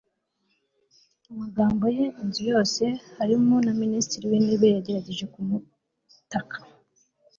[1.31, 2.05] amagambo ye.
[2.21, 2.83] inzu yose,
[3.17, 6.57] harimo na minisitiri w'intebe yagerageje kumutaka